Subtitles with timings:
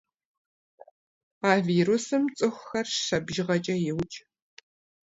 [1.49, 4.15] А вирусым цӏыхухэр щэ бжыгъэкӏэ еукӏ.